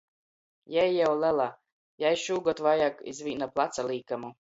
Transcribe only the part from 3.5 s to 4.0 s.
placa